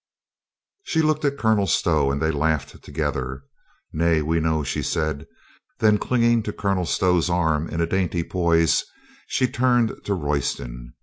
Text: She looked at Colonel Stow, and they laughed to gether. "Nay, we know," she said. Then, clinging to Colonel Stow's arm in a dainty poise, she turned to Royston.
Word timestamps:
She 0.81 1.03
looked 1.03 1.23
at 1.25 1.37
Colonel 1.37 1.67
Stow, 1.67 2.09
and 2.11 2.19
they 2.19 2.31
laughed 2.31 2.81
to 2.81 2.91
gether. 2.91 3.43
"Nay, 3.93 4.23
we 4.23 4.39
know," 4.39 4.63
she 4.63 4.81
said. 4.81 5.27
Then, 5.77 5.99
clinging 5.99 6.41
to 6.41 6.51
Colonel 6.53 6.87
Stow's 6.87 7.29
arm 7.29 7.69
in 7.69 7.81
a 7.81 7.85
dainty 7.85 8.23
poise, 8.23 8.83
she 9.27 9.47
turned 9.47 9.93
to 10.05 10.15
Royston. 10.15 10.95